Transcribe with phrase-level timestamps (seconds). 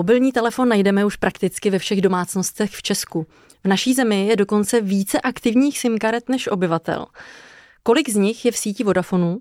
[0.00, 3.26] Mobilní telefon najdeme už prakticky ve všech domácnostech v Česku.
[3.64, 7.06] V naší zemi je dokonce více aktivních SIM karet než obyvatel.
[7.82, 9.40] Kolik z nich je v síti Vodafonu?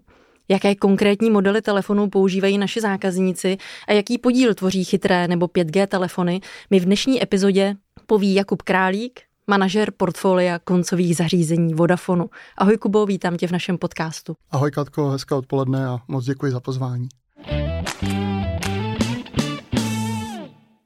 [0.50, 6.42] Jaké konkrétní modely telefonů používají naši zákazníci a jaký podíl tvoří chytré nebo 5G telefony,
[6.70, 12.30] mi v dnešní epizodě poví Jakub Králík, manažer portfolia koncových zařízení Vodafonu.
[12.58, 14.36] Ahoj Kubo, vítám tě v našem podcastu.
[14.52, 17.10] Ahoj Katko, hezké odpoledne a moc děkuji za pozvání.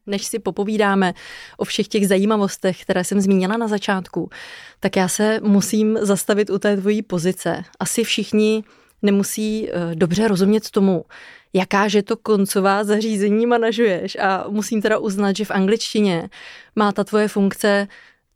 [0.07, 1.13] Než si popovídáme
[1.57, 4.29] o všech těch zajímavostech, které jsem zmínila na začátku,
[4.79, 7.63] tak já se musím zastavit u té tvojí pozice.
[7.79, 8.63] Asi všichni
[9.01, 11.05] nemusí eh, dobře rozumět tomu,
[11.53, 14.15] jakáže to koncová zařízení manažuješ.
[14.15, 16.29] A musím teda uznat, že v angličtině
[16.75, 17.87] má ta tvoje funkce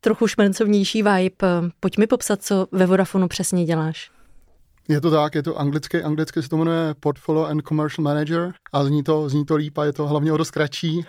[0.01, 1.71] trochu šmencovnější vibe.
[1.79, 4.11] Pojď mi popsat, co ve Vodafonu přesně děláš.
[4.89, 8.83] Je to tak, je to anglicky, anglicky se to jmenuje Portfolio and Commercial Manager a
[8.83, 11.05] zní to, zní to líp a je to hlavně o dost kratší.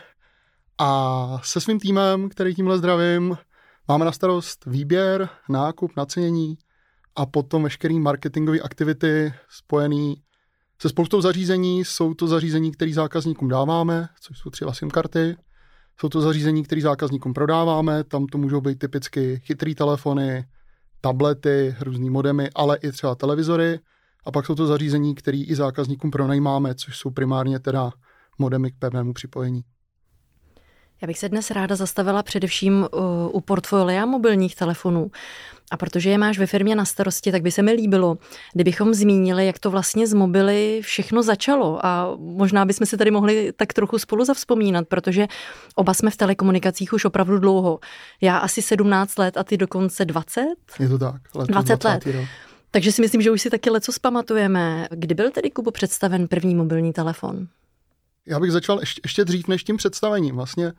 [0.79, 3.39] A se svým týmem, který tímhle zdravím,
[3.89, 6.59] máme na starost výběr, nákup, nacenění
[7.17, 10.23] a potom veškerý marketingové aktivity spojený
[10.81, 11.84] se spoustou zařízení.
[11.84, 15.37] Jsou to zařízení, které zákazníkům dáváme, což jsou třeba SIM karty.
[16.01, 20.45] Jsou to zařízení, které zákazníkům prodáváme, tam to můžou být typicky chytrý telefony,
[21.01, 23.81] tablety, různý modemy, ale i třeba televizory.
[24.25, 27.91] A pak jsou to zařízení, které i zákazníkům pronajímáme, což jsou primárně teda
[28.39, 29.65] modemy k pevnému připojení.
[31.02, 33.00] Já bych se dnes ráda zastavila především uh,
[33.32, 35.10] u portfolia mobilních telefonů.
[35.70, 38.18] A protože je máš ve firmě na starosti, tak by se mi líbilo,
[38.52, 41.86] kdybychom zmínili, jak to vlastně z mobily všechno začalo.
[41.86, 45.26] A možná bychom si tady mohli tak trochu spolu zavzpomínat, protože
[45.75, 47.81] oba jsme v telekomunikacích už opravdu dlouho.
[48.20, 50.47] Já asi 17 let a ty dokonce 20?
[50.81, 51.22] Je to tak.
[51.48, 52.06] 20 let.
[52.06, 52.25] Rok.
[52.70, 54.88] Takže si myslím, že už si taky leco zpamatujeme.
[54.91, 57.47] Kdy byl tedy Kubo představen první mobilní telefon?
[58.26, 60.37] Já bych začal ještě, ještě dřív než tím představením.
[60.37, 60.72] Vlastně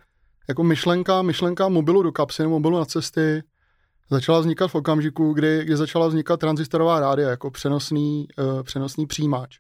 [0.50, 3.44] jako myšlenka, myšlenka mobilu do kapsy nebo mobilu na cesty
[4.10, 9.60] začala vznikat v okamžiku, kdy, kdy začala vznikat transistorová rádia jako přenosný, uh, přenosný přijímač.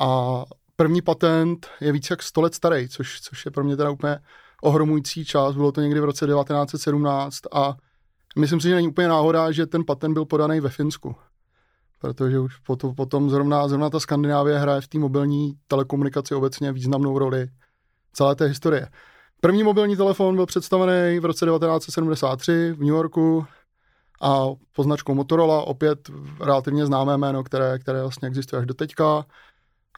[0.00, 0.42] A
[0.76, 4.18] první patent je více jak 100 let starý, což, což je pro mě teda úplně
[4.62, 5.54] ohromující čas.
[5.54, 7.76] Bylo to někdy v roce 1917 a
[8.38, 11.16] myslím si, že není úplně náhoda, že ten patent byl podaný ve Finsku.
[12.00, 17.18] Protože už potom, potom zrovna, zrovna ta Skandinávie hraje v té mobilní telekomunikaci obecně významnou
[17.18, 17.48] roli
[18.12, 18.88] celé té historie.
[19.40, 23.46] První mobilní telefon byl představený v roce 1973 v New Yorku
[24.22, 26.10] a poznačkou Motorola, opět
[26.40, 29.26] relativně známé jméno, které, které vlastně existuje až do teďka.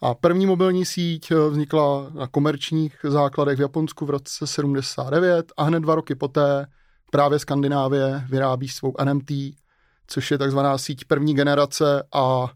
[0.03, 5.81] A první mobilní síť vznikla na komerčních základech v Japonsku v roce 79 a hned
[5.81, 6.67] dva roky poté
[7.11, 9.31] právě Skandinávie vyrábí svou NMT,
[10.07, 12.49] což je takzvaná síť první generace a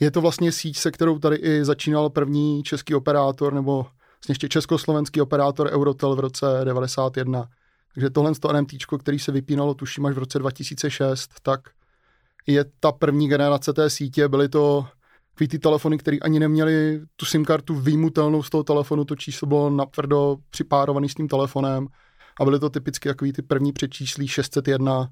[0.00, 3.86] je to vlastně síť, se kterou tady i začínal první český operátor nebo
[4.24, 7.48] vlastně ještě československý operátor Eurotel v roce 91.
[7.94, 11.60] Takže tohle z to NMT, který se vypínalo tuším až v roce 2006, tak
[12.46, 14.86] je ta první generace té sítě, byly to
[15.48, 19.70] ty telefony, které ani neměli tu SIM kartu výjimutelnou z toho telefonu, to číslo bylo
[19.70, 21.86] natvrdo připárovaný s tím telefonem
[22.40, 25.08] a byly to typicky takový ty první předčíslí 601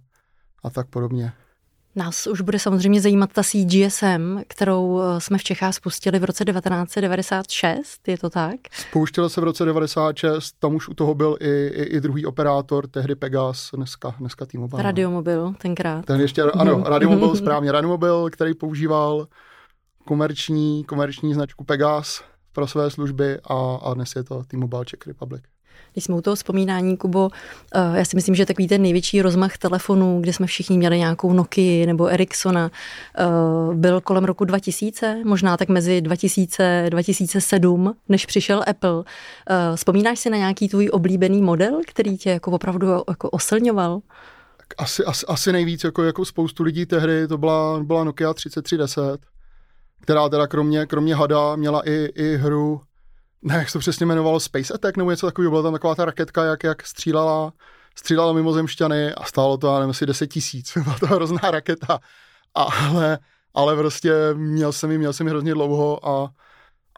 [0.64, 1.32] a tak podobně.
[1.96, 6.44] Nás už bude samozřejmě zajímat ta CGSM, kterou eh, jsme v Čechách spustili v roce
[6.44, 8.54] 1996, je to tak?
[8.72, 12.86] Spouštěla se v roce 96, tam už u toho byl i, i, i druhý operátor,
[12.86, 14.82] tehdy Pegas, dneska, dneska T-Mobile.
[14.82, 16.04] Radiomobil tenkrát.
[16.04, 16.82] Ten ještě, ano, mhm.
[16.84, 17.36] Radiomobil, mhm.
[17.36, 19.26] správně, Radiomobil, který používal
[20.04, 25.42] komerční, komerční značku Pegas pro své služby a, a dnes je to T-Mobile Czech Republic.
[25.92, 27.30] Když jsme u toho vzpomínání, Kubo,
[27.74, 31.32] eh, já si myslím, že takový ten největší rozmach telefonů, kde jsme všichni měli nějakou
[31.32, 32.70] Nokia nebo Ericssona,
[33.18, 33.24] eh,
[33.74, 39.04] byl kolem roku 2000, možná tak mezi 2000 2007, než přišel Apple.
[39.50, 44.00] Eh, vzpomínáš si na nějaký tvůj oblíbený model, který tě jako opravdu jako oslňoval?
[44.78, 49.20] Asi, asi, asi nejvíc, jako, jako spoustu lidí tehdy, to byla, byla Nokia 3310,
[50.00, 52.80] která teda kromě, kromě hada měla i, i hru
[53.42, 56.04] ne, jak se to přesně jmenovalo, Space Attack nebo něco takového, byla tam taková ta
[56.04, 57.52] raketka, jak, jak střílala,
[57.94, 61.98] střílala mimozemšťany a stálo to, já nevím, asi 10 tisíc, byla to hrozná raketa,
[62.54, 63.18] ale,
[63.54, 66.30] ale prostě měl jsem ji, měl jsem ji hrozně dlouho a,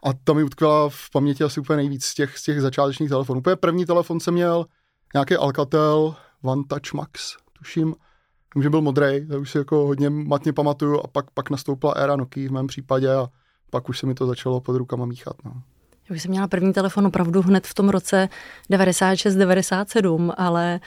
[0.03, 3.39] a ta mi utkvěla v paměti asi úplně nejvíc z těch, z těch začátečních telefonů.
[3.39, 4.65] Úplně první telefon jsem měl
[5.13, 7.95] nějaký Alcatel One Touch Max, tuším,
[8.55, 11.93] Vím, že byl modrý, to už si jako hodně matně pamatuju a pak, pak nastoupila
[11.93, 13.27] éra Nokia v mém případě a
[13.69, 15.35] pak už se mi to začalo pod rukama míchat.
[15.45, 15.61] No.
[16.09, 18.29] Já už jsem měla první telefon opravdu hned v tom roce
[18.71, 20.79] 96-97, ale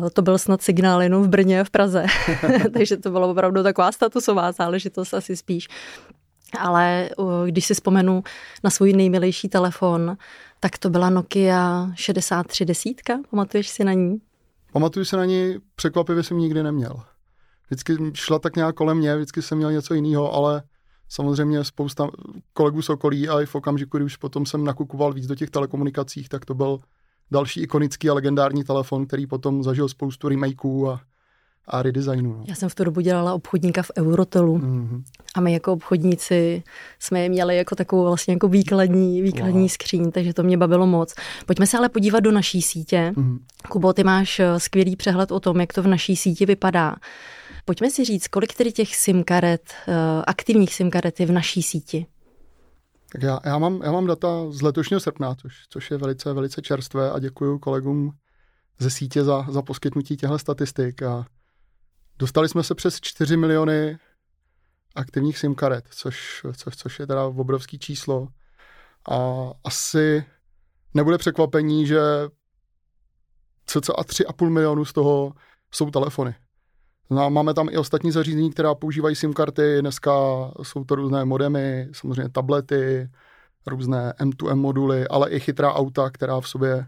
[0.00, 2.06] uh, to byl snad signál jenom v Brně a v Praze,
[2.72, 5.68] takže to bylo opravdu taková statusová záležitost asi spíš.
[6.58, 8.22] Ale uh, když si vzpomenu
[8.64, 10.16] na svůj nejmilejší telefon,
[10.60, 12.90] tak to byla Nokia 6310,
[13.30, 14.20] pamatuješ si na ní?
[14.72, 17.02] Pamatuju se na ní, překvapivě jsem nikdy neměl.
[17.66, 20.62] Vždycky šla tak nějak kolem mě, vždycky jsem měl něco jiného, ale
[21.10, 22.08] samozřejmě spousta
[22.52, 25.50] kolegů z okolí a i v okamžiku, kdy už potom jsem nakukoval víc do těch
[25.50, 26.78] telekomunikacích, tak to byl
[27.30, 31.00] další ikonický a legendární telefon, který potom zažil spoustu remakeů a,
[31.68, 32.32] a redesignu.
[32.32, 32.44] No.
[32.48, 35.02] Já jsem v tu dobu dělala obchodníka v Eurotelu mm-hmm.
[35.34, 36.62] a my jako obchodníci
[36.98, 39.68] jsme je měli jako takovou vlastně jako výkladní, výkladní wow.
[39.68, 41.14] skříň, takže to mě bavilo moc.
[41.46, 43.12] Pojďme se ale podívat do naší sítě.
[43.16, 43.38] Mm-hmm.
[43.68, 46.96] Kubo, ty máš eh, skvělý přehled o tom, jak to v naší síti vypadá.
[47.70, 49.94] Pojďme si říct, kolik tedy těch SIM karet, eh,
[50.26, 52.06] aktivních SIM karet je v naší síti?
[53.12, 56.62] Tak já, já, mám, já mám data z letošního srpna, což, což je velice, velice
[56.62, 58.12] čerstvé a děkuji kolegům
[58.78, 61.02] ze sítě za, za poskytnutí těchto statistik.
[61.02, 61.26] A
[62.18, 63.98] dostali jsme se přes 4 miliony
[64.94, 68.28] aktivních SIM karet, což, což, což je teda obrovský číslo.
[69.10, 70.24] A asi
[70.94, 72.00] nebude překvapení, že
[73.66, 75.32] cca 3,5 milionu z toho
[75.70, 76.34] jsou telefony.
[77.10, 79.80] No, máme tam i ostatní zařízení, která používají SIM karty.
[79.80, 80.12] Dneska
[80.62, 83.10] jsou to různé modemy, samozřejmě tablety,
[83.66, 86.86] různé M2M moduly, ale i chytrá auta, která v sobě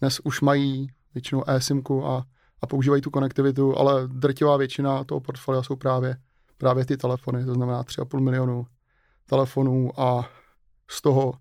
[0.00, 2.24] dnes už mají většinou eSIMku a,
[2.60, 6.16] a používají tu konektivitu, ale drtivá většina toho portfolia jsou právě,
[6.58, 8.66] právě ty telefony, to znamená 3,5 milionu
[9.26, 10.30] telefonů a
[10.90, 11.32] z toho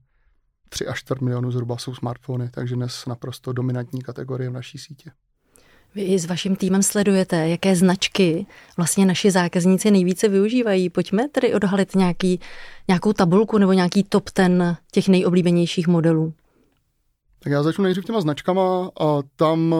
[0.69, 5.11] 3 až 4 milionů zhruba jsou smartfony, takže dnes naprosto dominantní kategorie v naší sítě.
[5.95, 8.45] Vy s vaším týmem sledujete, jaké značky
[8.77, 10.89] vlastně naši zákazníci nejvíce využívají.
[10.89, 12.39] Pojďme tedy odhalit nějaký,
[12.87, 16.33] nějakou tabulku nebo nějaký top ten těch nejoblíbenějších modelů.
[17.39, 19.75] Tak já začnu nejdřív těma značkama a tam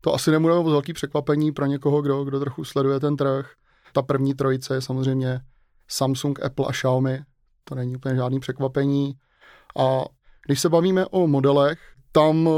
[0.00, 3.50] to asi nebude velký překvapení pro někoho, kdo, kdo trochu sleduje ten trh.
[3.92, 5.40] Ta první trojice je samozřejmě
[5.88, 7.20] Samsung, Apple a Xiaomi.
[7.64, 9.14] To není úplně žádný překvapení.
[9.78, 10.04] A
[10.46, 11.78] když se bavíme o modelech,
[12.12, 12.48] tam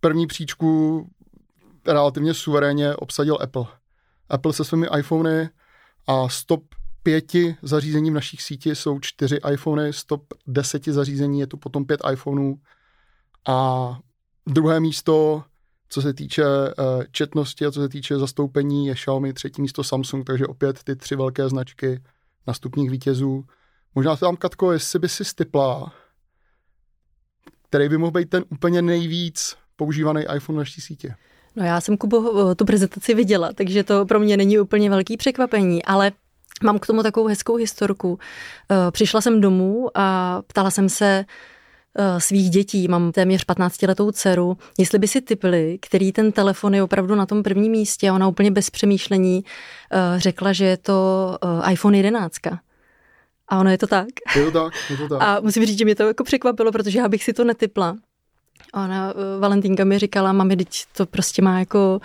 [0.00, 1.02] první příčku
[1.86, 3.64] relativně suverénně obsadil Apple.
[4.28, 5.48] Apple se svými iPhony
[6.06, 6.62] a stop
[7.02, 12.00] pěti zařízení v našich síti jsou čtyři iPhony, stop deseti zařízení je tu potom pět
[12.12, 12.60] iPhoneů
[13.48, 13.98] a
[14.46, 15.44] druhé místo,
[15.88, 20.26] co se týče uh, četnosti a co se týče zastoupení, je Xiaomi, třetí místo Samsung,
[20.26, 22.02] takže opět ty tři velké značky
[22.46, 23.44] na stupních vítězů.
[23.94, 25.92] Možná tam, Katko, jestli by si stypla,
[27.68, 31.14] který by mohl být ten úplně nejvíc používaný iPhone naší sítě.
[31.56, 35.84] No já jsem, Kubo, tu prezentaci viděla, takže to pro mě není úplně velký překvapení,
[35.84, 36.12] ale
[36.62, 38.18] mám k tomu takovou hezkou historku.
[38.70, 41.24] Eh, přišla jsem domů a ptala jsem se
[41.98, 46.82] eh, svých dětí, mám téměř 15-letou dceru, jestli by si typili, který ten telefon je
[46.82, 49.44] opravdu na tom prvním místě a ona úplně bez přemýšlení
[49.92, 51.38] eh, řekla, že je to
[51.70, 52.36] iPhone 11.
[53.48, 54.06] A ono je to tak.
[54.36, 55.22] Je to tak, je to tak.
[55.22, 57.96] A musím říct, že mě to jako překvapilo, protože já bych si to netypla.
[58.74, 62.00] Ona, eh, Valentínka mi říkala, mami, teď to prostě má jako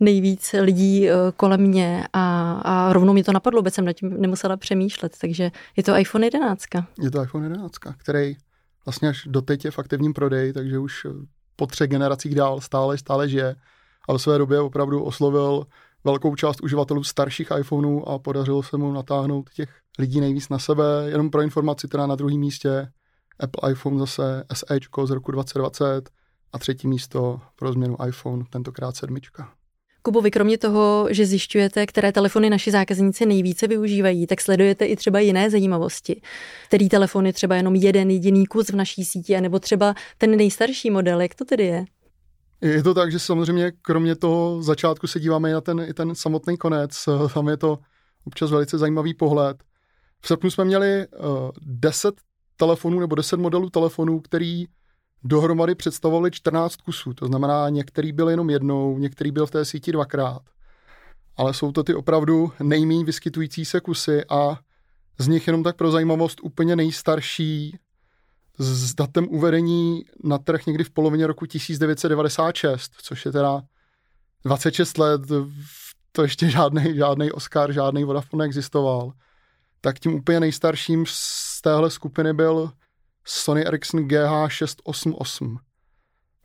[0.00, 4.20] nejvíc lidí eh, kolem mě a, a rovnou mi to napadlo, vůbec jsem nad tím
[4.20, 6.64] nemusela přemýšlet, takže je to iPhone 11.
[7.02, 8.36] Je to iPhone 11, který
[8.86, 11.10] vlastně až doteď je v aktivním prodeji, takže už eh,
[11.56, 13.56] po třech generacích dál stále, stále žije
[14.08, 15.66] a v své době opravdu oslovil
[16.04, 20.84] velkou část uživatelů starších iPhoneů a podařilo se mu natáhnout těch lidí nejvíc na sebe.
[21.06, 22.88] Jenom pro informaci, teda na druhém místě
[23.40, 26.10] Apple iPhone zase SE z roku 2020
[26.52, 29.52] a třetí místo pro změnu iPhone, tentokrát sedmička.
[30.02, 34.96] Kubo, vy kromě toho, že zjišťujete, které telefony naši zákazníci nejvíce využívají, tak sledujete i
[34.96, 36.20] třeba jiné zajímavosti.
[36.68, 40.90] Který telefon je třeba jenom jeden jediný kus v naší síti, anebo třeba ten nejstarší
[40.90, 41.84] model, jak to tedy je?
[42.60, 46.14] Je to tak, že samozřejmě kromě toho začátku se díváme i na ten, i ten
[46.14, 47.08] samotný konec.
[47.34, 47.78] Tam je to
[48.24, 49.56] občas velice zajímavý pohled.
[50.20, 52.14] V srpnu jsme měli uh, 10
[52.56, 54.64] telefonů nebo 10 modelů telefonů, který
[55.24, 57.14] dohromady představovali 14 kusů.
[57.14, 60.42] To znamená, některý byl jenom jednou, některý byl v té síti dvakrát.
[61.36, 64.58] Ale jsou to ty opravdu nejméně vyskytující se kusy a
[65.18, 67.78] z nich jenom tak pro zajímavost úplně nejstarší
[68.58, 73.62] s datem uvedení na trh někdy v polovině roku 1996, což je teda
[74.44, 75.20] 26 let,
[76.12, 79.12] to ještě žádný, žádný Oscar, žádný Vodafone neexistoval.
[79.80, 81.04] Tak tím úplně nejstarším
[81.66, 82.70] téhle skupiny byl
[83.24, 85.56] Sony Ericsson GH688.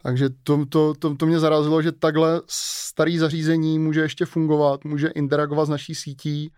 [0.02, 5.08] Takže to, to, to, to mě zarazilo, že takhle starý zařízení může ještě fungovat, může
[5.08, 6.52] interagovat s naší sítí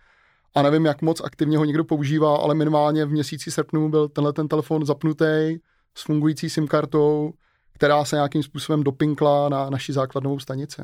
[0.56, 4.34] a nevím, jak moc aktivně ho někdo používá, ale minimálně v měsíci srpnu byl tenhle
[4.34, 5.58] ten telefon zapnutý
[5.96, 7.34] s fungující SIM kartou,
[7.74, 10.82] která se nějakým způsobem dopinkla na naši základnovou stanici.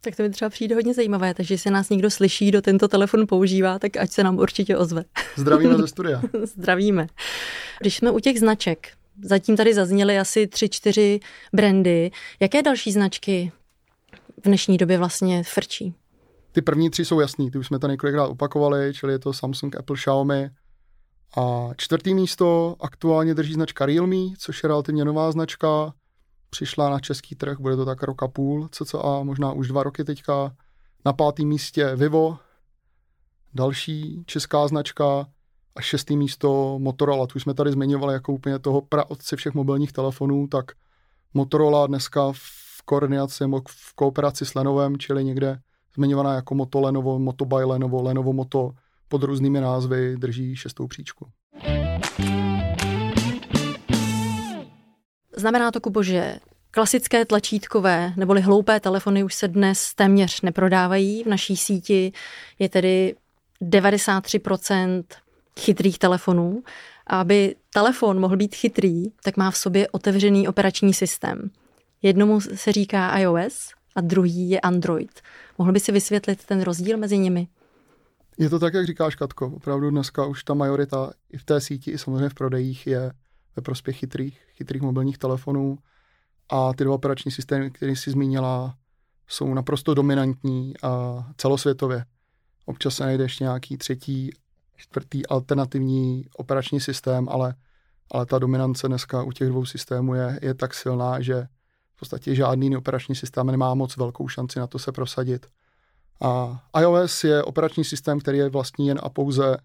[0.00, 3.26] Tak to mi třeba přijde hodně zajímavé, takže jestli nás někdo slyší, kdo tento telefon
[3.26, 5.04] používá, tak ať se nám určitě ozve.
[5.36, 6.22] Zdravíme ze studia.
[6.42, 7.06] Zdravíme.
[7.80, 8.88] Když jsme u těch značek,
[9.22, 11.20] zatím tady zazněly asi tři, čtyři
[11.52, 12.10] brandy.
[12.40, 13.52] Jaké další značky
[14.42, 15.94] v dnešní době vlastně frčí?
[16.52, 19.76] Ty první tři jsou jasný, ty už jsme to několikrát opakovali, čili je to Samsung,
[19.76, 20.50] Apple, Xiaomi.
[21.36, 25.92] A čtvrtý místo aktuálně drží značka Realme, což je relativně nová značka.
[26.50, 30.04] Přišla na český trh, bude to tak rok a půl, cca, možná už dva roky
[30.04, 30.56] teďka.
[31.04, 32.38] Na pátém místě Vivo,
[33.54, 35.26] další česká značka.
[35.76, 40.46] A šestý místo Motorola, tu jsme tady zmiňovali jako úplně toho praotce všech mobilních telefonů,
[40.46, 40.72] tak
[41.34, 45.60] Motorola dneska v koordinaci, v kooperaci s Lenovem, čili někde
[45.94, 48.70] zmiňovaná jako Moto Lenovo, Moto by Lenovo, Lenovo Moto,
[49.08, 51.30] pod různými názvy drží šestou příčku.
[55.38, 56.38] Znamená to, Kubo, že
[56.70, 61.24] klasické tlačítkové neboli hloupé telefony už se dnes téměř neprodávají.
[61.24, 62.12] V naší síti
[62.58, 63.14] je tedy
[63.62, 65.04] 93%
[65.60, 66.62] chytrých telefonů.
[67.06, 71.50] A aby telefon mohl být chytrý, tak má v sobě otevřený operační systém.
[72.02, 75.20] Jednomu se říká iOS a druhý je Android.
[75.58, 77.48] Mohl by si vysvětlit ten rozdíl mezi nimi?
[78.38, 79.46] Je to tak, jak říkáš, Katko.
[79.56, 83.12] Opravdu dneska už ta majorita i v té síti, i samozřejmě v prodejích je
[83.58, 85.78] ve prospěch chytrých, chytrých mobilních telefonů.
[86.48, 88.74] A ty dva operační systémy, které jsi zmínila,
[89.28, 92.04] jsou naprosto dominantní a celosvětově.
[92.66, 94.30] Občas se najde ještě nějaký třetí,
[94.76, 97.54] čtvrtý alternativní operační systém, ale,
[98.10, 101.46] ale ta dominance dneska u těch dvou systémů je, je tak silná, že
[101.94, 105.46] v podstatě žádný jiný operační systém nemá moc velkou šanci na to se prosadit.
[106.20, 109.56] A iOS je operační systém, který je vlastní jen a pouze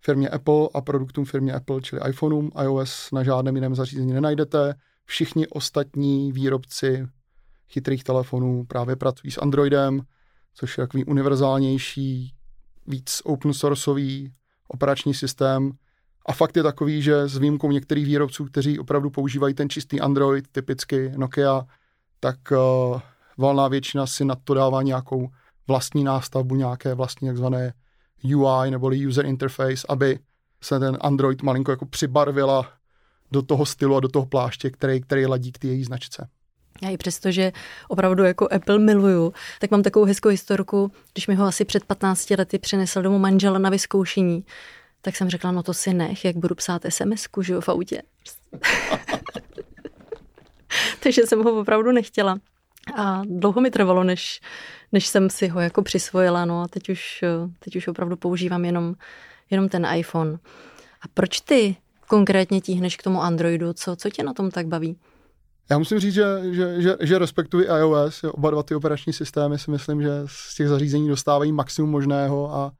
[0.00, 2.50] firmě Apple a produktům firmě Apple, čili iPhoneům.
[2.62, 4.74] iOS na žádném jiném zařízení nenajdete.
[5.04, 7.06] Všichni ostatní výrobci
[7.68, 10.02] chytrých telefonů právě pracují s Androidem,
[10.54, 12.34] což je takový univerzálnější,
[12.86, 14.32] víc open sourceový
[14.68, 15.72] operační systém.
[16.26, 20.48] A fakt je takový, že s výjimkou některých výrobců, kteří opravdu používají ten čistý Android,
[20.52, 21.64] typicky Nokia,
[22.20, 23.00] tak uh,
[23.38, 25.28] valná většina si na to dává nějakou
[25.68, 27.72] vlastní nástavbu, nějaké vlastní takzvané
[28.24, 30.18] UI neboli user interface, aby
[30.62, 32.72] se ten Android malinko jako přibarvila
[33.32, 36.28] do toho stylu a do toho pláště, který, který ladí k té její značce.
[36.82, 37.52] Já i přesto, že
[37.88, 42.30] opravdu jako Apple miluju, tak mám takovou hezkou historku, když mi ho asi před 15
[42.30, 44.44] lety přinesl domů manžel na vyzkoušení,
[45.00, 48.02] tak jsem řekla, no to si nech, jak budu psát SMS-ku, že jo, v autě.
[51.02, 52.38] Takže jsem ho opravdu nechtěla.
[52.96, 54.40] A dlouho mi trvalo, než,
[54.92, 57.24] než jsem si ho jako přisvojila, no a teď už,
[57.58, 58.94] teď už opravdu používám jenom,
[59.50, 60.38] jenom ten iPhone.
[61.02, 61.76] A proč ty
[62.08, 63.72] konkrétně tíhneš k tomu Androidu?
[63.72, 64.96] Co, co tě na tom tak baví?
[65.70, 69.70] Já musím říct, že, že, že, že respektuji iOS, oba dva ty operační systémy si
[69.70, 72.72] myslím, že z těch zařízení dostávají maximum možného a,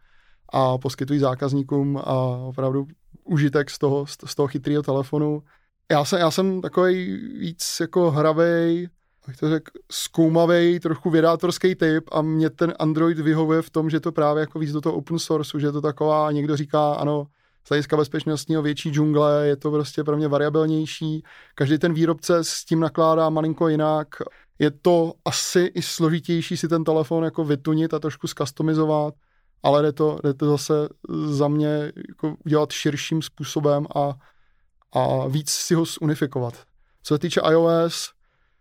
[0.52, 2.12] a poskytují zákazníkům a
[2.48, 2.86] opravdu
[3.24, 5.42] užitek z toho, z toho chytrého telefonu.
[5.90, 8.88] Já jsem, já jsem takový víc jako hravej,
[9.28, 14.00] jak to řekl, zkoumavý, trochu vědátorský typ a mě ten Android vyhovuje v tom, že
[14.00, 17.26] to právě jako víc do toho open source, že je to taková, někdo říká, ano,
[17.64, 21.22] z hlediska bezpečnostního větší džungle, je to prostě pro mě variabilnější.
[21.54, 24.08] Každý ten výrobce s tím nakládá malinko jinak.
[24.58, 29.14] Je to asi i složitější si ten telefon jako vytunit a trošku zkastomizovat,
[29.62, 30.88] ale jde to, jde to zase
[31.26, 34.14] za mě jako udělat širším způsobem a,
[34.92, 36.54] a víc si ho zunifikovat.
[37.02, 38.10] Co se týče iOS,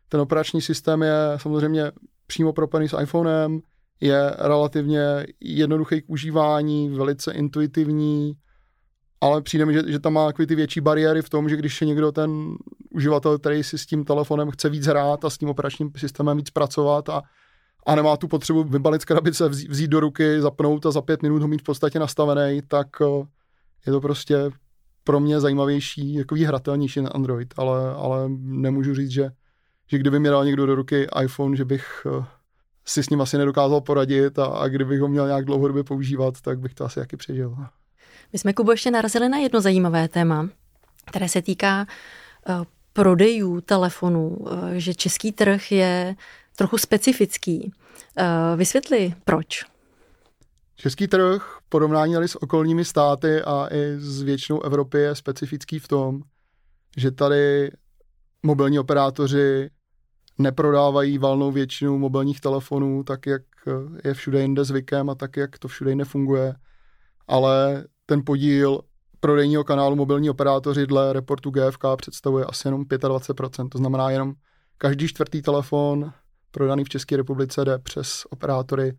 [0.10, 1.92] ten operační systém je samozřejmě
[2.28, 3.62] přímo propojený s iPhonem,
[4.02, 8.34] je relativně jednoduchý k užívání, velice intuitivní,
[9.22, 11.82] ale přijde mi, že, že tam má takový ty větší bariéry v tom, že když
[11.82, 12.56] je někdo ten
[12.90, 16.50] uživatel, který si s tím telefonem chce víc hrát a s tím operačním systémem víc
[16.50, 17.22] pracovat a,
[17.86, 21.22] a nemá tu potřebu vybalit z krabice, vzít, vzít do ruky, zapnout a za pět
[21.22, 23.26] minut ho mít v podstatě nastavený, tak eh,
[23.86, 24.38] je to prostě
[25.04, 29.30] pro mě zajímavější, jako hratelnější na Android, ale, ale nemůžu říct, že,
[29.88, 32.25] že kdyby mi dal někdo do ruky iPhone, že bych eh,
[32.86, 36.60] si s ním asi nedokázal poradit a, a kdybych ho měl nějak dlouhodobě používat, tak
[36.60, 37.56] bych to asi taky přežil.
[38.34, 40.50] My jsme, Kubo, ještě narazili na jedno zajímavé téma,
[41.06, 41.88] které se týká
[42.50, 46.15] uh, prodejů telefonů, uh, že český trh je
[46.56, 47.72] trochu specifický.
[48.20, 49.65] Uh, vysvětli, proč?
[50.75, 56.22] Český trh porovnání s okolními státy a i s většinou Evropy je specifický v tom,
[56.98, 57.72] že tady
[58.44, 59.70] mobilní operátoři
[60.38, 63.41] neprodávají valnou většinu mobilních telefonů tak, jak
[64.03, 66.56] je všude jinde zvykem a tak, jak to všude jinde funguje.
[67.27, 68.79] Ale ten podíl
[69.20, 73.70] prodejního kanálu mobilní operátoři dle reportu GFK představuje asi jenom 25%.
[73.70, 74.34] To znamená jenom
[74.77, 76.13] každý čtvrtý telefon
[76.51, 78.98] prodaný v České republice jde přes operátory.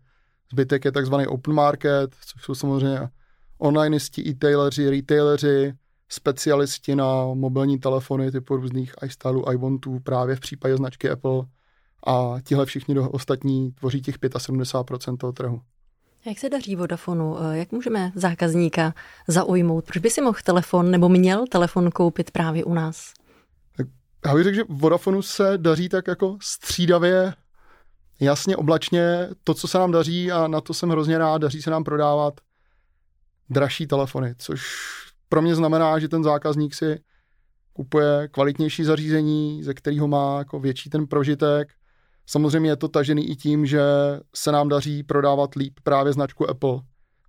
[0.51, 3.09] Zbytek je takzvaný open market, což jsou samozřejmě
[3.57, 5.73] onlineisti, e-taileři, retaileři,
[6.09, 11.41] specialisti na mobilní telefony typu různých iStylů, iWantů právě v případě značky Apple
[12.07, 15.61] a tihle všichni do, ostatní tvoří těch 75% toho trhu.
[16.25, 17.37] Jak se daří Vodafonu?
[17.51, 18.93] Jak můžeme zákazníka
[19.27, 19.85] zaujmout?
[19.85, 23.13] Proč by si mohl telefon nebo měl telefon koupit právě u nás?
[23.77, 23.87] Tak
[24.25, 27.33] já bych řekl, že Vodafonu se daří tak jako střídavě,
[28.19, 31.71] jasně, oblačně, to, co se nám daří a na to jsem hrozně rád, daří se
[31.71, 32.33] nám prodávat
[33.49, 34.61] dražší telefony, což
[35.29, 36.99] pro mě znamená, že ten zákazník si
[37.73, 41.73] kupuje kvalitnější zařízení, ze kterého má jako větší ten prožitek.
[42.25, 43.81] Samozřejmě je to tažený i tím, že
[44.35, 46.79] se nám daří prodávat líp právě značku Apple,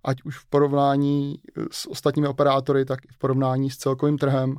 [0.03, 1.35] ať už v porovnání
[1.71, 4.55] s ostatními operátory, tak i v porovnání s celkovým trhem.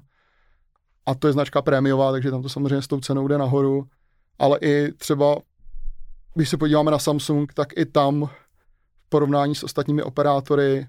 [1.07, 3.85] A to je značka prémiová, takže tam to samozřejmě s tou cenou jde nahoru.
[4.39, 5.37] Ale i třeba,
[6.35, 8.27] když se podíváme na Samsung, tak i tam
[9.07, 10.87] v porovnání s ostatními operátory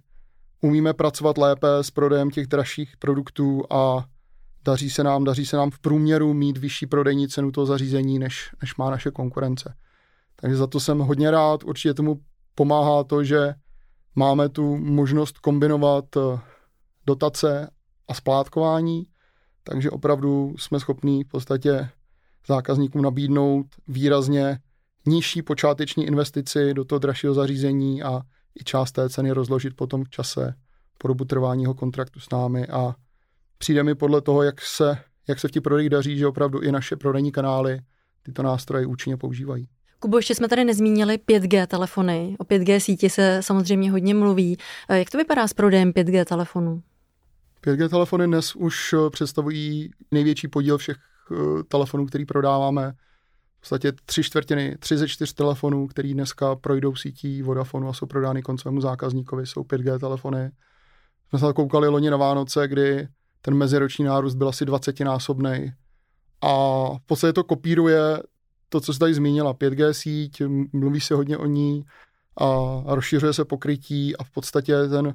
[0.63, 4.05] umíme pracovat lépe s prodejem těch dražších produktů a
[4.65, 8.49] daří se nám, daří se nám v průměru mít vyšší prodejní cenu toho zařízení, než,
[8.61, 9.73] než má naše konkurence.
[10.35, 11.63] Takže za to jsem hodně rád.
[11.63, 12.19] Určitě tomu
[12.55, 13.53] pomáhá to, že
[14.15, 16.39] máme tu možnost kombinovat eh,
[17.05, 17.69] dotace
[18.07, 19.03] a splátkování,
[19.63, 21.89] takže opravdu jsme schopní v podstatě
[22.47, 24.59] zákazníkům nabídnout výrazně
[25.05, 28.21] nižší počáteční investici do toho dražšího zařízení a
[28.61, 30.53] i část té ceny rozložit potom v čase
[30.97, 32.95] po dobu trváního kontraktu s námi a
[33.57, 36.71] přijde mi podle toho, jak se, jak se v těch prodejích daří, že opravdu i
[36.71, 37.79] naše prodejní kanály
[38.23, 39.67] tyto nástroje účinně používají.
[39.99, 42.35] Kubo, ještě jsme tady nezmínili 5G telefony.
[42.39, 44.57] O 5G síti se samozřejmě hodně mluví.
[44.89, 46.83] Eh, jak to vypadá s prodejem 5G telefonů?
[47.61, 52.93] 5G telefony dnes už eh, představují největší podíl všech eh, telefonů, který prodáváme
[53.63, 58.41] podstatě tři čtvrtiny, tři ze čtyř telefonů, který dneska projdou sítí Vodafonu a jsou prodány
[58.41, 60.51] koncovému zákazníkovi, jsou 5G telefony.
[61.29, 63.07] Jsme se koukali loni na Vánoce, kdy
[63.41, 65.73] ten meziroční nárůst byl asi 20 násobný.
[66.41, 66.49] A
[66.97, 68.23] v podstatě to kopíruje
[68.69, 70.41] to, co jsi tady zmínila, 5G síť,
[70.73, 71.85] mluví se hodně o ní
[72.37, 75.13] a rozšiřuje se pokrytí a v podstatě ten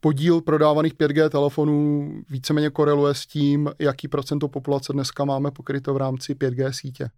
[0.00, 5.96] podíl prodávaných 5G telefonů víceméně koreluje s tím, jaký procento populace dneska máme pokryto v
[5.96, 7.10] rámci 5G sítě.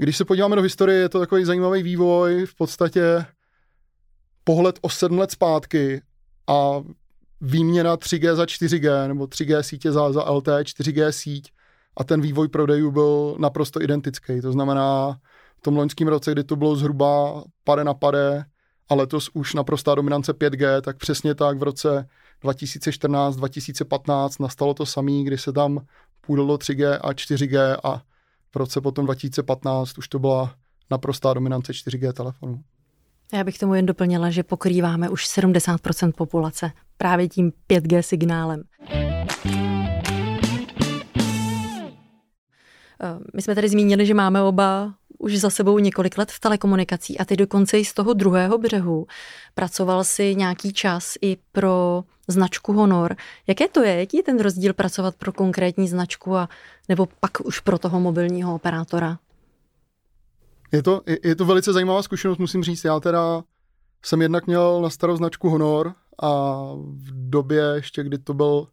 [0.00, 3.24] Když se podíváme do historie, je to takový zajímavý vývoj, v podstatě
[4.44, 6.02] pohled o sedm let zpátky
[6.46, 6.82] a
[7.40, 11.52] výměna 3G za 4G nebo 3G sítě za, za LTE 4G síť
[11.96, 14.40] a ten vývoj prodejů byl naprosto identický.
[14.40, 15.18] To znamená,
[15.58, 18.44] v tom loňském roce, kdy to bylo zhruba pade na pade
[18.88, 22.08] a letos už naprostá dominance 5G, tak přesně tak v roce
[22.44, 25.80] 2014-2015 nastalo to samé, kdy se tam
[26.20, 28.02] půjdo 3G a 4G a
[28.52, 30.54] v roce potom 2015 už to byla
[30.90, 32.62] naprostá dominance 4G telefonů.
[33.32, 38.62] Já bych tomu jen doplnila, že pokrýváme už 70% populace právě tím 5G signálem.
[43.02, 47.18] Eh, my jsme tady zmínili, že máme oba už za sebou několik let v telekomunikací
[47.18, 49.06] a ty dokonce i z toho druhého břehu
[49.54, 53.16] pracoval si nějaký čas i pro značku Honor.
[53.46, 54.00] Jaké to je?
[54.00, 56.48] Jaký je ten rozdíl pracovat pro konkrétní značku a
[56.88, 59.18] nebo pak už pro toho mobilního operátora?
[60.72, 62.84] Je to, je, je to velice zajímavá zkušenost, musím říct.
[62.84, 63.42] Já teda
[64.04, 68.66] jsem jednak měl na starou značku Honor a v době ještě, kdy to byl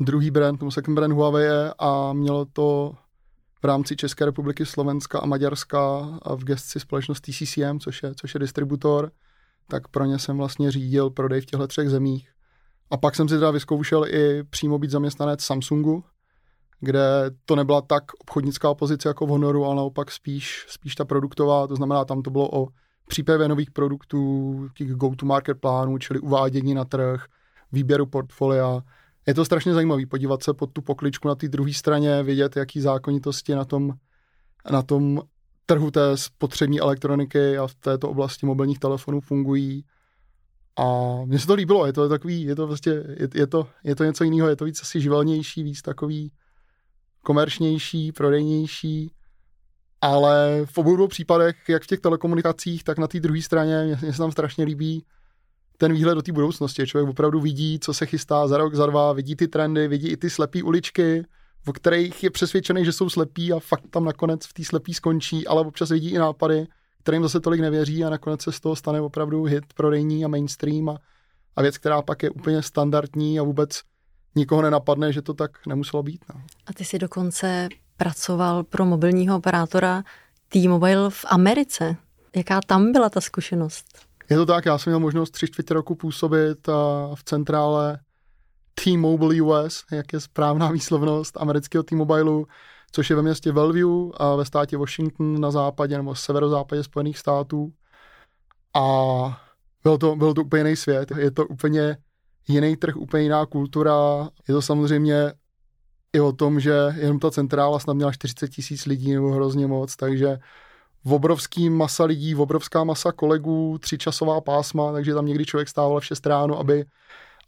[0.00, 2.92] druhý brand, tomu second brand Huawei a mělo to
[3.62, 8.34] v rámci České republiky, Slovenska a Maďarska a v gestci společnost TCCM, což je, což
[8.34, 9.10] je distributor,
[9.68, 12.30] tak pro ně jsem vlastně řídil prodej v těchto třech zemích.
[12.90, 16.04] A pak jsem si teda vyzkoušel i přímo být zaměstnanec Samsungu,
[16.80, 21.66] kde to nebyla tak obchodnická pozice jako v Honoru, ale naopak spíš, spíš ta produktová,
[21.66, 22.68] to znamená, tam to bylo o
[23.08, 27.24] přípravě nových produktů, těch go-to-market plánů, čili uvádění na trh,
[27.72, 28.82] výběru portfolia.
[29.28, 32.80] Je to strašně zajímavé podívat se pod tu pokličku na té druhé straně, vidět, jaký
[32.80, 33.92] zákonitosti na tom,
[34.70, 35.22] na tom
[35.66, 39.84] trhu té spotřební elektroniky a v této oblasti mobilních telefonů fungují.
[40.78, 43.94] A mně se to líbilo, je to takový, je to vlastně, je, je, to, je
[43.94, 46.32] to něco jiného, je to víc asi živelnější, víc takový
[47.22, 49.12] komerčnější, prodejnější,
[50.00, 54.12] ale v obou dvou případech, jak v těch telekomunikacích, tak na té druhé straně, mně
[54.12, 55.04] se tam strašně líbí
[55.78, 56.86] ten výhled do té budoucnosti.
[56.86, 60.16] Člověk opravdu vidí, co se chystá za rok, za dva, vidí ty trendy, vidí i
[60.16, 61.24] ty slepé uličky,
[61.66, 65.46] o kterých je přesvědčený, že jsou slepí a fakt tam nakonec v té slepí skončí,
[65.46, 66.66] ale občas vidí i nápady,
[67.02, 70.88] kterým zase tolik nevěří a nakonec se z toho stane opravdu hit prodejní a mainstream
[70.88, 70.96] a,
[71.56, 73.80] a věc, která pak je úplně standardní a vůbec
[74.34, 76.24] nikoho nenapadne, že to tak nemuselo být.
[76.34, 76.40] No.
[76.66, 80.02] A ty jsi dokonce pracoval pro mobilního operátora
[80.48, 81.96] T-Mobile v Americe.
[82.36, 84.07] Jaká tam byla ta zkušenost?
[84.30, 86.66] Je to tak, já jsem měl možnost tři čtvrtě roku působit
[87.14, 87.98] v centrále
[88.84, 92.46] T-Mobile US, jak je správná výslovnost amerického T-Mobileu,
[92.92, 97.72] což je ve městě Bellevue a ve státě Washington na západě nebo severozápadě Spojených států.
[98.74, 99.40] A
[99.82, 101.12] byl to, byl to úplně jiný svět.
[101.16, 101.96] Je to úplně
[102.48, 104.28] jiný trh, úplně jiná kultura.
[104.48, 105.32] Je to samozřejmě
[106.12, 109.96] i o tom, že jenom ta centrála snad měla 40 tisíc lidí nebo hrozně moc,
[109.96, 110.38] takže
[111.04, 116.26] obrovský masa lidí, obrovská masa kolegů, třičasová pásma, takže tam někdy člověk stával v 6
[116.26, 116.84] ráno, aby,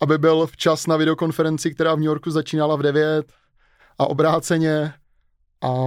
[0.01, 3.33] aby byl včas na videokonferenci, která v New Yorku začínala v 9
[3.99, 4.93] a obráceně.
[5.63, 5.87] A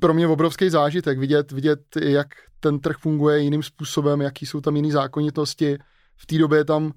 [0.00, 2.26] pro mě obrovský zážitek vidět, vidět, jak
[2.60, 5.78] ten trh funguje jiným způsobem, jaký jsou tam jiné zákonitosti.
[6.16, 6.92] V té době tam,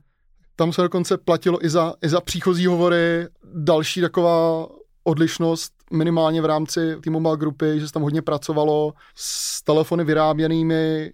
[0.56, 3.28] tam se dokonce platilo i za, i za příchozí hovory.
[3.54, 4.68] Další taková
[5.04, 11.12] odlišnost minimálně v rámci T-Mobile grupy, že se tam hodně pracovalo s telefony vyráběnými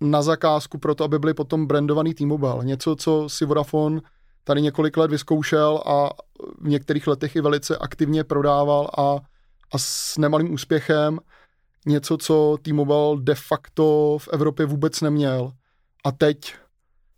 [0.00, 2.64] na zakázku pro to, aby byly potom brandovaný T-Mobile.
[2.64, 4.00] Něco, co si Vodafone
[4.44, 6.10] tady několik let vyzkoušel a
[6.60, 9.16] v některých letech i velice aktivně prodával a,
[9.72, 11.18] a s nemalým úspěchem.
[11.86, 15.52] Něco, co T-Mobile de facto v Evropě vůbec neměl.
[16.04, 16.54] A teď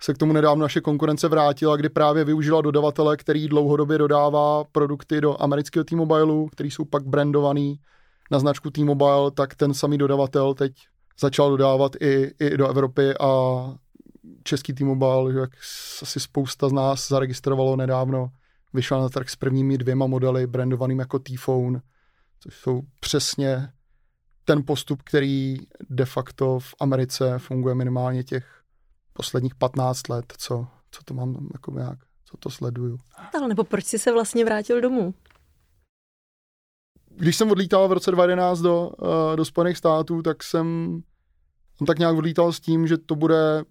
[0.02, 5.20] se k tomu nedávno naše konkurence vrátila, kdy právě využila dodavatele, který dlouhodobě dodává produkty
[5.20, 7.80] do amerického T-Mobileu, který jsou pak brandovaný
[8.30, 10.72] na značku T-Mobile, tak ten samý dodavatel teď
[11.20, 13.30] začal dodávat i, i do Evropy a
[14.44, 15.50] český T-Mobile, jak
[16.02, 18.28] asi spousta z nás zaregistrovalo nedávno,
[18.72, 21.80] vyšel na trh s prvními dvěma modely brandovaným jako T-Phone,
[22.40, 23.68] což jsou přesně
[24.44, 25.56] ten postup, který
[25.90, 28.59] de facto v Americe funguje minimálně těch
[29.20, 32.98] posledních 15 let, co, co to mám jako nějak, co to sleduju.
[33.34, 35.14] Ale nebo proč jsi se vlastně vrátil domů?
[37.10, 41.00] Když jsem odlítal v roce 2011 do, uh, do Spojených států, tak jsem
[41.86, 43.64] tak nějak odlítal s tím, že to bude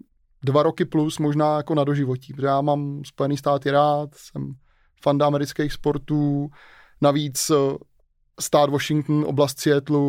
[0.43, 4.53] dva roky plus možná jako na doživotí, protože já mám Spojený státy rád, jsem
[5.03, 6.49] fanda amerických sportů,
[7.01, 7.77] navíc uh,
[8.39, 9.99] stát Washington, oblast Seattle,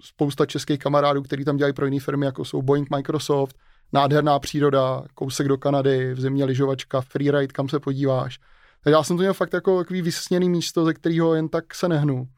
[0.00, 3.56] spousta českých kamarádů, kteří tam dělají pro jiné firmy, jako jsou Boeing, Microsoft,
[3.92, 8.38] nádherná příroda, kousek do Kanady, v zimě lyžovačka, freeride, kam se podíváš.
[8.84, 11.88] Takže já jsem to měl fakt jako takový vysněný místo, ze kterého jen tak se
[11.88, 12.28] nehnu.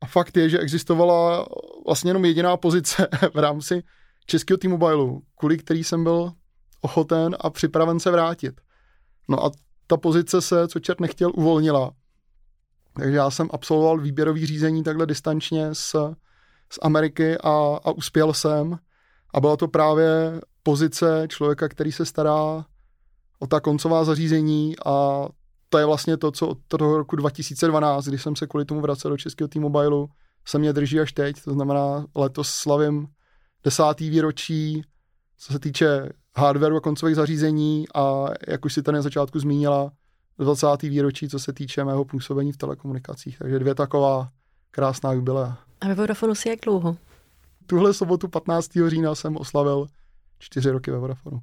[0.00, 1.46] A fakt je, že existovala
[1.86, 3.82] vlastně jenom jediná pozice v rámci
[4.26, 6.32] českého týmu mobilu, kvůli který jsem byl
[6.80, 8.60] ochoten a připraven se vrátit.
[9.28, 9.50] No a
[9.86, 11.90] ta pozice se, co čert nechtěl, uvolnila.
[12.96, 15.96] Takže já jsem absolvoval výběrový řízení takhle distančně z,
[16.72, 18.78] z Ameriky a, a uspěl jsem.
[19.34, 22.64] A byla to právě pozice člověka, který se stará
[23.38, 25.26] o ta koncová zařízení a
[25.68, 29.10] to je vlastně to, co od toho roku 2012, když jsem se kvůli tomu vracel
[29.10, 30.08] do českého T-Mobileu,
[30.46, 33.06] se mě drží až teď, to znamená letos slavím
[33.64, 34.82] desátý výročí,
[35.38, 39.92] co se týče hardwareu a koncových zařízení a jak už si tady na začátku zmínila,
[40.38, 40.82] 20.
[40.82, 43.38] výročí, co se týče mého působení v telekomunikacích.
[43.38, 44.28] Takže dvě taková
[44.70, 45.58] krásná jubilea.
[45.80, 46.96] A ve Vodafonu si jak dlouho?
[47.66, 48.70] Tuhle sobotu 15.
[48.86, 49.86] října jsem oslavil
[50.44, 51.42] čtyři roky ve Vodafonu.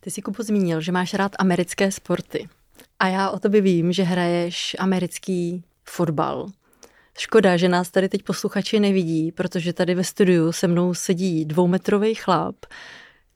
[0.00, 2.48] Ty jsi Kubo zmínil, že máš rád americké sporty.
[2.98, 6.48] A já o tobě vím, že hraješ americký fotbal.
[7.18, 12.14] Škoda, že nás tady teď posluchači nevidí, protože tady ve studiu se mnou sedí dvoumetrový
[12.14, 12.56] chlap,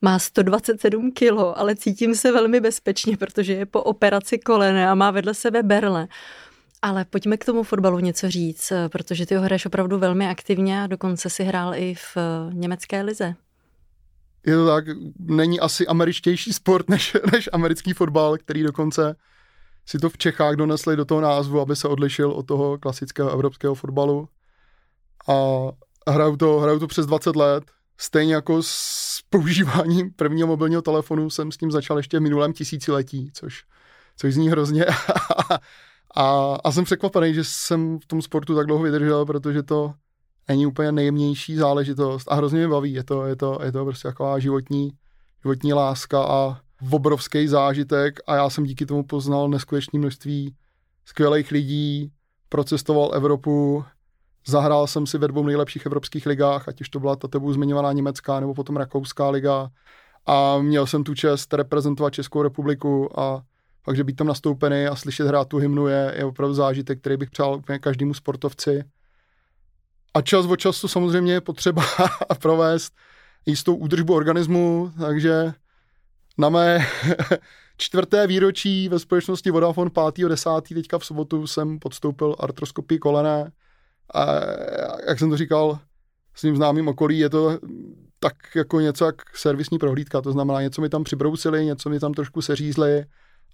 [0.03, 5.11] má 127 kilo, ale cítím se velmi bezpečně, protože je po operaci kolene a má
[5.11, 6.09] vedle sebe berle.
[6.83, 10.87] Ale pojďme k tomu fotbalu něco říct, protože ty ho hraješ opravdu velmi aktivně a
[10.87, 12.17] dokonce si hrál i v
[12.53, 13.35] německé lize
[14.47, 14.85] je to tak,
[15.19, 19.17] není asi američtější sport než, než americký fotbal, který dokonce
[19.87, 23.75] si to v Čechách donesli do toho názvu, aby se odlišil od toho klasického evropského
[23.75, 24.29] fotbalu.
[25.29, 25.35] A
[26.13, 27.65] hraju to, hraju to přes 20 let.
[27.99, 33.31] Stejně jako s používáním prvního mobilního telefonu jsem s tím začal ještě v minulém tisíciletí,
[33.33, 33.65] což,
[34.17, 34.87] což zní hrozně.
[36.17, 39.95] a, a jsem překvapený, že jsem v tom sportu tak dlouho vydržel, protože to
[40.49, 42.93] není úplně nejjemnější záležitost a hrozně mě baví.
[42.93, 44.91] Je to, je to, je to prostě taková životní,
[45.43, 50.55] životní láska a obrovský zážitek a já jsem díky tomu poznal neskutečné množství
[51.05, 52.13] skvělých lidí,
[52.49, 53.85] procestoval Evropu,
[54.47, 57.93] zahrál jsem si ve dvou nejlepších evropských ligách, ať už to byla ta tebou zmiňovaná
[57.93, 59.69] německá nebo potom rakouská liga
[60.27, 63.43] a měl jsem tu čest reprezentovat Českou republiku a
[63.85, 67.31] takže být tam nastoupený a slyšet hrát tu hymnu je, je opravdu zážitek, který bych
[67.31, 68.85] přál úplně každému sportovci.
[70.17, 71.83] A čas od času samozřejmě je potřeba
[72.41, 72.93] provést
[73.47, 75.53] jistou údržbu organismu, takže
[76.39, 76.87] na mé
[77.77, 80.75] čtvrté výročí ve společnosti Vodafone 5.10.
[80.75, 83.45] teďka v sobotu jsem podstoupil artroskopii kolena
[84.15, 84.27] a
[85.09, 85.79] jak jsem to říkal
[86.35, 87.59] svým známým okolí, je to
[88.19, 92.13] tak jako něco jak servisní prohlídka, to znamená něco mi tam přibrousili, něco mi tam
[92.13, 93.05] trošku seřízli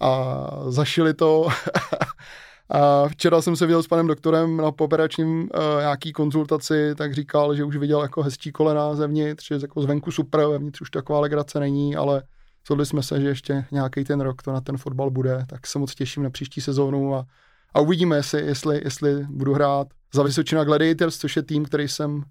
[0.00, 1.48] a zašili to.
[2.70, 5.48] a včera jsem se viděl s panem doktorem na poperačním uh,
[5.80, 10.40] nějaký konzultaci, tak říkal, že už viděl jako hezčí kolena zevnitř, že jako zvenku super,
[10.46, 12.22] vevnitř už taková legrace není, ale
[12.66, 15.78] Shodli jsme se, že ještě nějaký ten rok to na ten fotbal bude, tak se
[15.78, 17.26] moc těším na příští sezónu a,
[17.74, 22.22] a uvidíme, jestli, jestli, jestli budu hrát za Vysočina Gladiators, což je tým, který jsem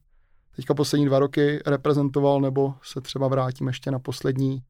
[0.55, 4.61] teďka poslední dva roky reprezentoval, nebo se třeba vrátím ještě na poslední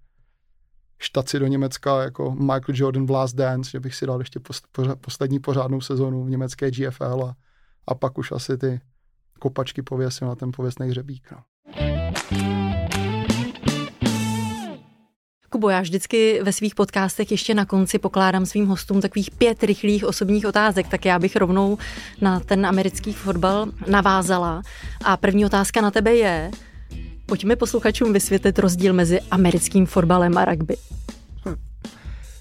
[1.01, 4.67] štaci do Německa, jako Michael Jordan v Last Dance, že bych si dal ještě post,
[4.71, 7.35] pořa, poslední pořádnou sezonu v německé GFL a,
[7.87, 8.81] a pak už asi ty
[9.39, 11.31] kopačky pověsil na ten pověstný hřebík.
[11.31, 11.37] No.
[15.49, 20.05] Kubo, já vždycky ve svých podcastech ještě na konci pokládám svým hostům takových pět rychlých
[20.05, 21.77] osobních otázek, tak já bych rovnou
[22.21, 24.61] na ten americký fotbal navázala.
[25.03, 26.51] A první otázka na tebe je,
[27.31, 30.77] pojďme posluchačům vysvětlit rozdíl mezi americkým fotbalem a rugby.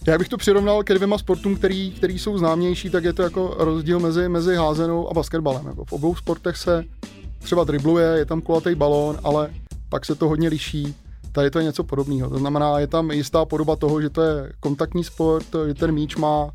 [0.06, 3.54] Já bych to přirovnal ke dvěma sportům, který, který jsou známější, tak je to jako
[3.58, 5.66] rozdíl mezi, mezi házenou a basketbalem.
[5.66, 6.84] Jako v obou sportech se
[7.38, 9.50] třeba dribluje, je tam kulatý balón, ale
[9.88, 10.94] pak se to hodně liší.
[11.32, 12.30] Tady to je něco podobného.
[12.30, 16.16] To znamená, je tam jistá podoba toho, že to je kontaktní sport, že ten míč
[16.16, 16.50] má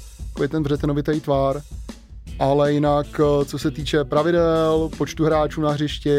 [0.49, 1.61] ten břetenovitý tvar,
[2.39, 6.09] ale jinak, eh, co se týče pravidel, počtu hráčů na hřišti,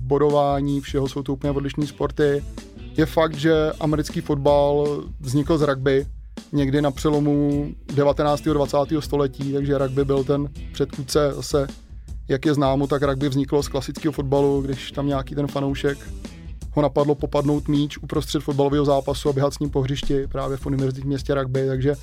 [0.00, 2.44] bodování, všeho jsou to úplně odlišné sporty.
[2.96, 6.06] Je fakt, že americký fotbal vznikl z rugby
[6.52, 8.46] někdy na přelomu 19.
[8.46, 8.76] a 20.
[9.00, 11.66] století, takže rugby byl ten předchůdce zase,
[12.28, 15.98] jak je známo, tak rugby vzniklo z klasického fotbalu, když tam nějaký ten fanoušek
[16.74, 20.66] ho napadlo popadnout míč uprostřed fotbalového zápasu a běhat s ním po hřišti právě v
[20.66, 21.94] univerzitním městě rugby, takže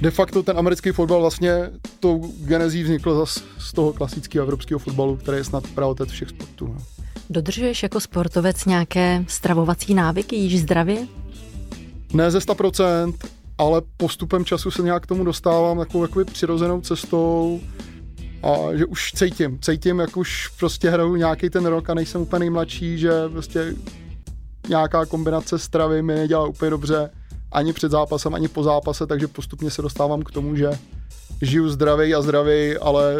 [0.00, 5.16] de facto ten americký fotbal vlastně tou genezí vznikl zase z toho klasického evropského fotbalu,
[5.16, 6.66] který je snad praotec všech sportů.
[6.66, 6.84] No.
[7.30, 11.06] Dodržuješ jako sportovec nějaké stravovací návyky, jíš zdravě?
[12.12, 13.14] Ne ze 100%,
[13.58, 17.60] ale postupem času se nějak k tomu dostávám takovou jakoby přirozenou cestou
[18.42, 22.38] a že už cítím, cítím, jak už prostě hraju nějaký ten rok a nejsem úplně
[22.38, 23.74] nejmladší, že prostě
[24.68, 27.10] nějaká kombinace stravy mi nedělá úplně dobře
[27.52, 30.70] ani před zápasem, ani po zápase, takže postupně se dostávám k tomu, že
[31.42, 33.16] žiju zdravý a zdravý, ale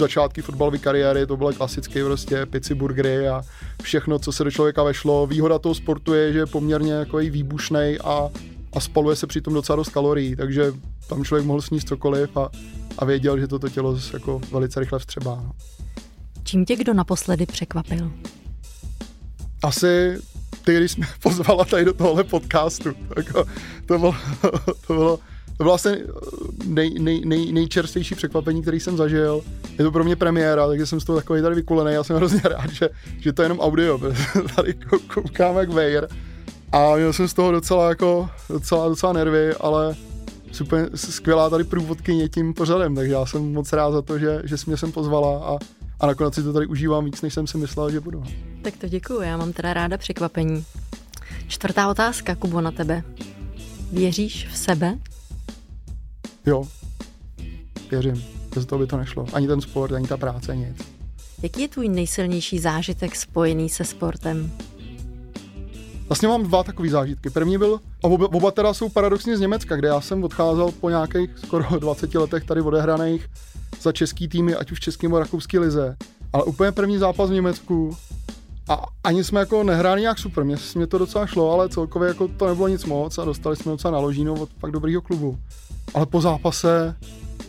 [0.00, 3.42] začátky fotbalové kariéry to bylo klasické prostě pici, burgery a
[3.82, 5.26] všechno, co se do člověka vešlo.
[5.26, 8.30] Výhoda toho sportu je, že je poměrně jako výbušný a,
[8.72, 10.72] a spaluje se přitom docela dost kalorií, takže
[11.08, 12.50] tam člověk mohl sníst cokoliv a
[12.98, 15.36] a věděl, že toto tělo jako velice rychle vstřebá.
[15.36, 15.52] No.
[16.44, 18.12] Čím tě kdo naposledy překvapil?
[19.62, 20.18] Asi
[20.64, 22.92] ty, když jsme pozvala tady do tohohle podcastu.
[23.16, 23.44] Jako,
[23.86, 24.14] to, bylo,
[24.86, 25.18] to bylo
[25.56, 25.98] to bylo vlastně
[26.66, 29.42] nej, nej, nej, nejčerstvější překvapení, který jsem zažil.
[29.78, 31.94] Je to pro mě premiéra, takže jsem z toho takový tady vykulený.
[31.94, 32.88] Já jsem hrozně rád, že,
[33.20, 34.00] že to je jenom audio,
[34.56, 34.74] tady
[35.14, 36.08] koukám jak vejr.
[36.72, 39.96] A měl jsem z toho docela, jako, docela, docela nervy, ale
[40.52, 44.58] super skvělá tady průvodkyně tím pořadem, takže já jsem moc rád za to, že, že
[44.58, 45.58] jsi mě sem pozvala a,
[46.00, 48.24] a nakonec si to tady užívám víc, než jsem si myslel, že budu.
[48.62, 50.64] Tak to děkuji, já mám teda ráda překvapení.
[51.48, 53.02] Čtvrtá otázka, Kubo, na tebe.
[53.92, 54.98] Věříš v sebe?
[56.46, 56.64] Jo,
[57.90, 58.24] věřím.
[58.54, 59.26] Bez toho by to nešlo.
[59.32, 60.76] Ani ten sport, ani ta práce, nic.
[61.42, 64.50] Jaký je tvůj nejsilnější zážitek spojený se sportem?
[66.08, 67.30] Vlastně mám dva takové zážitky.
[67.30, 70.90] První byl, a oba, oba teda jsou paradoxně z Německa, kde já jsem odcházel po
[70.90, 73.28] nějakých skoro 20 letech tady odehraných
[73.80, 75.96] za český týmy, ať už český nebo rakouský lize.
[76.32, 77.96] Ale úplně první zápas v Německu
[78.68, 82.28] a ani jsme jako nehráli nějak super, mě, mě to docela šlo, ale celkově jako
[82.28, 85.38] to nebylo nic moc a dostali jsme docela naložíno od pak dobrýho klubu.
[85.94, 86.96] Ale po zápase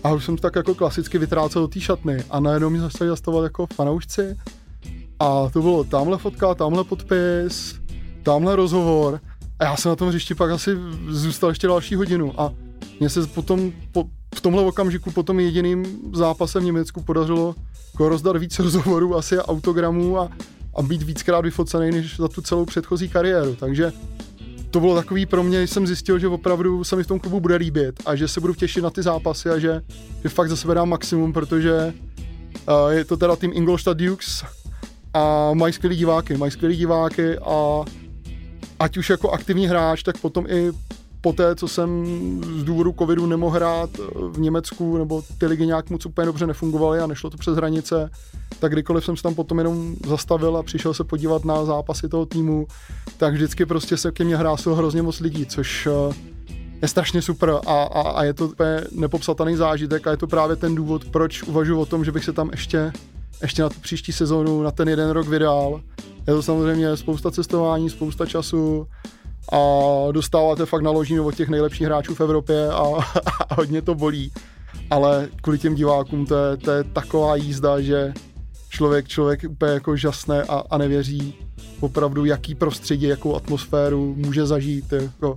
[0.03, 3.43] a už jsem tak jako klasicky vytrácel do té šatny a najednou mi začali zastavovat
[3.43, 4.37] jako fanoušci
[5.19, 7.75] a to bylo tamhle fotka, tamhle podpis,
[8.23, 9.19] tamhle rozhovor
[9.59, 10.71] a já jsem na tom hřišti pak asi
[11.09, 12.51] zůstal ještě další hodinu a
[12.99, 14.03] mně se potom po,
[14.35, 17.55] v tomhle okamžiku potom jediným zápasem v Německu podařilo
[17.93, 20.29] jako rozdat víc rozhovorů, asi autogramů a,
[20.75, 23.55] a být víckrát vyfocený než za tu celou předchozí kariéru.
[23.55, 23.91] Takže
[24.71, 27.55] to bylo takový pro mě, jsem zjistil, že opravdu se mi v tom klubu bude
[27.55, 29.81] líbit a že se budu těšit na ty zápasy a že,
[30.23, 31.93] že fakt za sebe dám maximum, protože
[32.67, 34.43] uh, je to teda tým Ingolstadt Dukes
[35.13, 37.85] a mají skvělý diváky, mají skvělý diváky a
[38.79, 40.71] ať už jako aktivní hráč, tak potom i
[41.25, 42.05] poté, co jsem
[42.57, 43.89] z důvodu covidu nemohl hrát
[44.31, 48.09] v Německu, nebo ty ligy nějak moc úplně dobře nefungovaly a nešlo to přes hranice,
[48.59, 52.25] tak kdykoliv jsem se tam potom jenom zastavil a přišel se podívat na zápasy toho
[52.25, 52.67] týmu,
[53.17, 56.15] tak vždycky prostě se ke mně hrásilo hrozně moc lidí, což eh,
[56.81, 60.55] je strašně super a, a, a je to úplně nepopsatelný zážitek a je to právě
[60.55, 62.91] ten důvod, proč uvažuji o tom, že bych se tam ještě,
[63.41, 65.81] ještě na tu příští sezónu, na ten jeden rok vydal.
[66.27, 68.87] Je to samozřejmě spousta cestování, spousta času
[69.51, 69.59] a
[70.11, 72.83] dostáváte fakt naložení od těch nejlepších hráčů v Evropě a,
[73.49, 74.31] a hodně to bolí.
[74.89, 78.13] Ale kvůli těm divákům to je, to je taková jízda, že
[78.69, 81.35] člověk, člověk úplně jako žasne a, a nevěří
[81.79, 84.93] opravdu, jaký prostředí, jakou atmosféru může zažít.
[84.93, 85.35] Jako,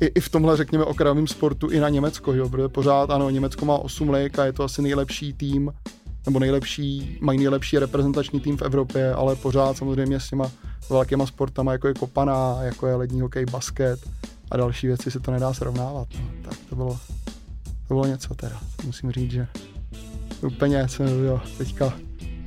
[0.00, 3.64] i, i v tomhle, řekněme, okrajovém sportu i na Německo, jo, protože pořád, ano, Německo
[3.64, 5.72] má 8 lig a je to asi nejlepší tým,
[6.26, 10.50] nebo nejlepší, mají nejlepší reprezentační tým v Evropě, ale pořád samozřejmě s těma
[10.90, 14.00] velkýma sportama, jako je kopaná, jako je lední hokej, basket
[14.50, 16.08] a další věci se to nedá srovnávat.
[16.14, 16.50] No.
[16.50, 16.98] Tak to bylo,
[17.64, 19.46] to bylo něco teda, musím říct, že
[20.42, 21.92] úplně jsem, jo, teďka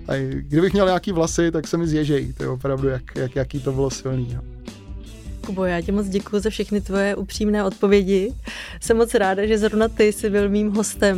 [0.08, 2.34] a kdybych měl nějaký vlasy, tak se mi zježejí.
[2.34, 4.34] To je opravdu, jak, jak, jaký to bylo silný.
[4.36, 4.61] No.
[5.52, 8.34] Kubo, já ti moc děkuji za všechny tvoje upřímné odpovědi.
[8.82, 11.18] Jsem moc ráda, že zrovna ty jsi byl mým hostem,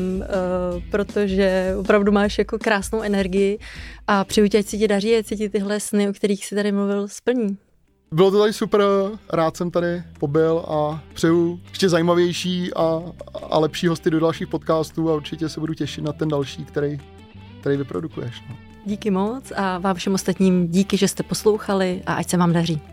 [0.75, 3.59] uh, protože opravdu máš jako krásnou energii
[4.07, 6.55] a přeju tě, ať si ti daří, ať si ti tyhle sny, o kterých jsi
[6.55, 7.57] tady mluvil, splní.
[8.11, 8.81] Bylo to tady super,
[9.33, 13.01] rád jsem tady pobyl a přeju ještě zajímavější a,
[13.49, 16.99] a lepší hosty do dalších podcastů a určitě se budu těšit na ten další, který,
[17.59, 18.43] který vyprodukuješ.
[18.49, 18.55] No.
[18.85, 22.92] Díky moc a vám všem ostatním díky, že jste poslouchali a ať se vám daří.